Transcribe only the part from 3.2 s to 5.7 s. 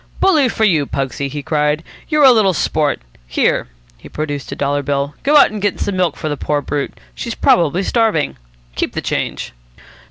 Here" he produced a dollar bill "go out and